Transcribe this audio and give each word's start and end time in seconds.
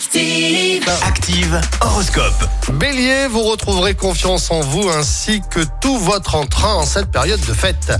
Active. 0.00 0.88
Active 1.06 1.60
Horoscope. 1.82 2.48
Bélier, 2.72 3.26
vous 3.28 3.42
retrouverez 3.42 3.92
confiance 3.92 4.50
en 4.50 4.60
vous 4.60 4.88
ainsi 4.88 5.42
que 5.50 5.60
tout 5.82 5.98
votre 5.98 6.36
entrain 6.36 6.72
en 6.72 6.86
cette 6.86 7.10
période 7.10 7.40
de 7.40 7.52
fête. 7.52 7.92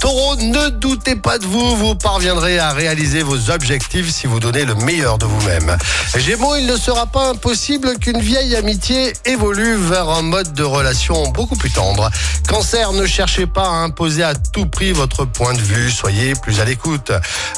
Taureau, 0.00 0.36
ne 0.36 0.68
doutez 0.68 1.16
pas 1.16 1.38
de 1.38 1.44
vous, 1.44 1.76
vous 1.76 1.96
parviendrez 1.96 2.60
à 2.60 2.70
réaliser 2.70 3.24
vos 3.24 3.50
objectifs 3.50 4.08
si 4.08 4.28
vous 4.28 4.38
donnez 4.38 4.64
le 4.64 4.76
meilleur 4.76 5.18
de 5.18 5.26
vous-même. 5.26 5.76
Gémeaux, 6.16 6.54
il 6.54 6.66
ne 6.66 6.76
sera 6.76 7.06
pas 7.06 7.30
impossible 7.30 7.98
qu'une 7.98 8.20
vieille 8.20 8.54
amitié 8.54 9.12
évolue 9.24 9.74
vers 9.74 10.08
un 10.10 10.22
mode 10.22 10.52
de 10.52 10.62
relation 10.62 11.26
beaucoup 11.30 11.56
plus 11.56 11.70
tendre. 11.70 12.08
Cancer, 12.48 12.92
ne 12.92 13.04
cherchez 13.04 13.48
pas 13.48 13.66
à 13.66 13.82
imposer 13.82 14.22
à 14.22 14.36
tout 14.36 14.66
prix 14.66 14.92
votre 14.92 15.24
point 15.24 15.54
de 15.54 15.60
vue, 15.60 15.90
soyez 15.90 16.34
plus 16.34 16.60
à 16.60 16.64
l'écoute. 16.64 17.10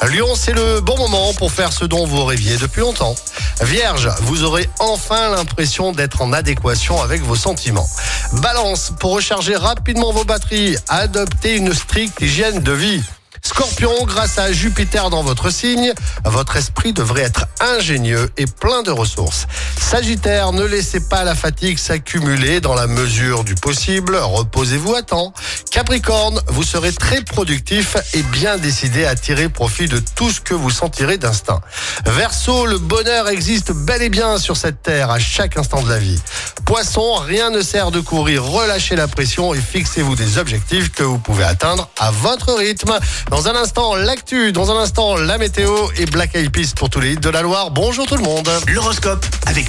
Lion, 0.08 0.35
c'est 0.35 0.54
le 0.54 0.80
bon 0.80 0.96
moment 0.96 1.35
pour 1.35 1.53
faire 1.53 1.71
ce 1.71 1.85
dont 1.85 2.07
vous 2.07 2.25
rêviez 2.25 2.57
depuis 2.57 2.80
longtemps. 2.80 3.14
Vierge, 3.62 3.89
vous 4.21 4.44
aurez 4.44 4.68
enfin 4.79 5.30
l'impression 5.30 5.93
d'être 5.93 6.22
en 6.22 6.32
adéquation 6.32 7.03
avec 7.03 7.22
vos 7.22 7.35
sentiments. 7.35 7.89
Balance, 8.35 8.93
pour 9.00 9.13
recharger 9.13 9.57
rapidement 9.57 10.13
vos 10.13 10.25
batteries, 10.25 10.76
adoptez 10.89 11.57
une 11.57 11.75
stricte 11.75 12.21
hygiène 12.21 12.61
de 12.61 12.72
vie. 12.72 13.03
Scorpion, 13.43 14.04
grâce 14.04 14.39
à 14.39 14.53
Jupiter 14.53 15.11
dans 15.11 15.22
votre 15.22 15.50
signe, 15.50 15.93
votre 16.25 16.57
esprit 16.57 16.93
devrait 16.93 17.22
être 17.22 17.46
ingénieux 17.61 18.30
et 18.36 18.46
plein 18.46 18.82
de 18.82 18.90
ressources. 18.90 19.46
Sagittaire, 19.90 20.53
ne 20.53 20.62
laissez 20.62 21.00
pas 21.00 21.25
la 21.25 21.35
fatigue 21.35 21.76
s'accumuler 21.76 22.61
dans 22.61 22.75
la 22.75 22.86
mesure 22.86 23.43
du 23.43 23.57
possible, 23.57 24.16
reposez-vous 24.16 24.94
à 24.94 25.03
temps. 25.03 25.32
Capricorne, 25.72 26.40
vous 26.46 26.63
serez 26.63 26.93
très 26.93 27.22
productif 27.22 27.96
et 28.14 28.22
bien 28.22 28.57
décidé 28.57 29.04
à 29.04 29.16
tirer 29.16 29.49
profit 29.49 29.89
de 29.89 30.00
tout 30.14 30.30
ce 30.30 30.40
que 30.40 30.54
vous 30.54 30.71
sentirez 30.71 31.18
d'instinct. 31.18 31.61
Verseau, 32.06 32.66
le 32.66 32.78
bonheur 32.78 33.28
existe 33.28 33.72
bel 33.72 34.00
et 34.02 34.11
bien 34.11 34.38
sur 34.38 34.56
cette 34.56 34.80
terre 34.80 35.11
à 35.11 35.18
chaque 35.18 35.56
instant 35.56 35.83
de 35.83 35.88
la 35.88 35.98
vie. 35.98 36.20
Poisson, 36.66 37.14
rien 37.14 37.50
ne 37.50 37.61
sert 37.61 37.91
de 37.91 37.98
courir, 37.98 38.44
relâchez 38.44 38.94
la 38.94 39.08
pression 39.08 39.55
et 39.55 39.61
fixez-vous 39.61 40.14
des 40.14 40.38
objectifs 40.38 40.92
que 40.92 41.02
vous 41.02 41.18
pouvez 41.18 41.42
atteindre 41.42 41.88
à 41.98 42.12
votre 42.12 42.55
rythme. 42.55 42.96
Dans 43.28 43.48
un 43.48 43.56
instant, 43.56 43.96
l'actu, 43.96 44.52
dans 44.52 44.70
un 44.70 44.80
instant, 44.80 45.16
la 45.16 45.36
météo 45.36 45.74
et 45.96 46.06
Black 46.06 46.36
Eyed 46.36 46.52
Peas 46.52 46.74
pour 46.77 46.91
tous 46.91 47.00
les 47.00 47.14
hits 47.14 47.16
de 47.16 47.28
la 47.28 47.42
Loire. 47.42 47.72
Bonjour 47.72 48.06
tout 48.06 48.16
le 48.16 48.22
monde. 48.22 48.48
L'horoscope 48.68 49.27
avec 49.46 49.68